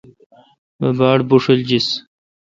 بہ 0.79 0.87
باڑ 0.97 1.19
بھوݭل 1.27 1.59
جس۔ 1.69 1.87